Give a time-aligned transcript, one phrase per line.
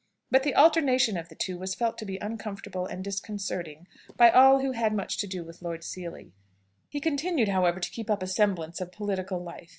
[0.31, 3.85] But the alternation of the two was felt to be uncomfortable and disconcerting
[4.17, 6.33] by all who had much to do with Lord Seely.
[6.89, 9.69] He continued, however, to keep up a semblance of political life.